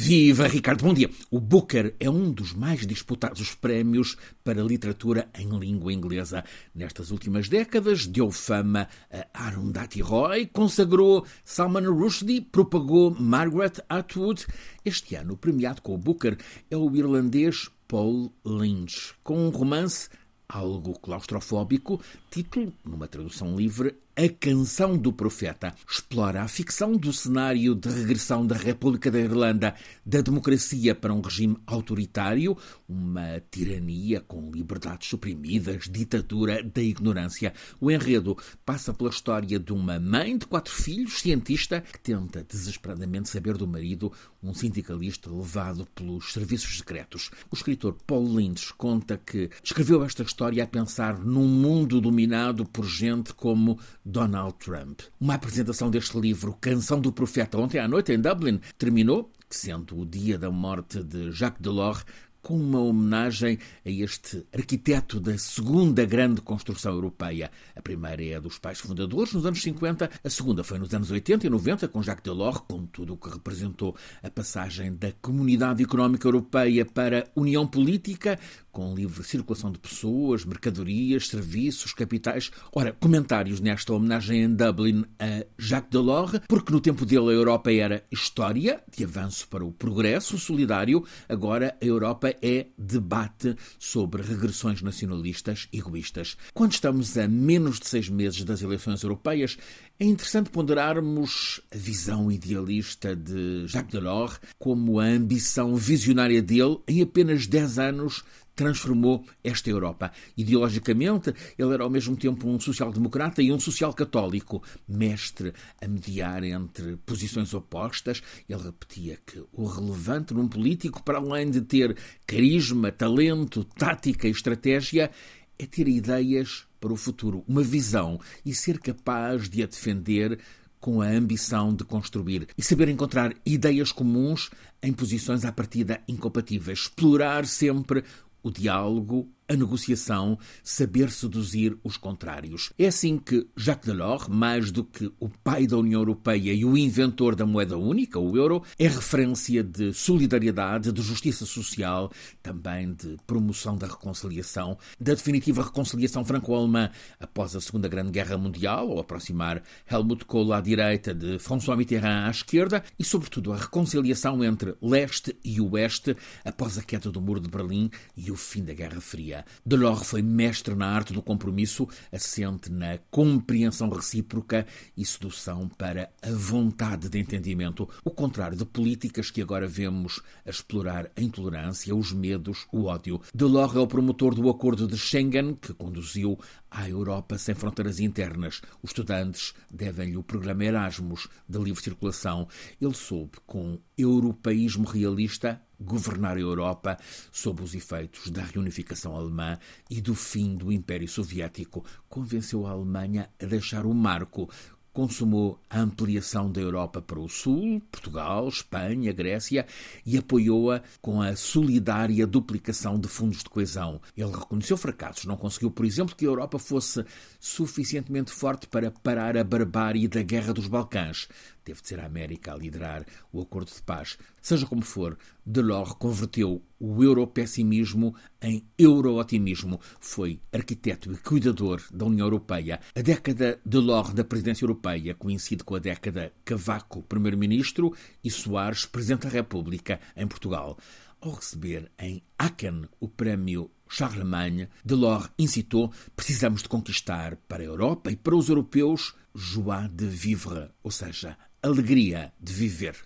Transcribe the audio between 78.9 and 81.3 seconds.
livre circulação de pessoas, mercadorias,